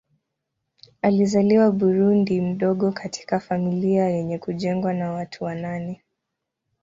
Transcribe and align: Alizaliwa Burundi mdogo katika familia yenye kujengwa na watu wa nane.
Alizaliwa 1.01 1.71
Burundi 1.71 2.41
mdogo 2.41 2.91
katika 2.91 3.39
familia 3.39 4.09
yenye 4.09 4.37
kujengwa 4.37 4.93
na 4.93 5.11
watu 5.11 5.43
wa 5.43 5.55
nane. 5.55 6.03